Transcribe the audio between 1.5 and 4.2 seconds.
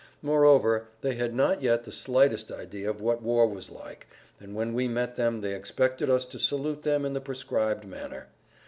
yet the slightest idea of what war was like,